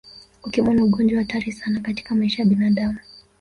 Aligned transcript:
Ukimwi 0.45 0.71
ni 0.73 0.81
ugonjwa 0.83 1.19
hatari 1.19 1.51
sana 1.51 1.79
katika 1.79 2.15
maisha 2.15 2.41
ya 2.41 2.49
binadamu 2.49 2.99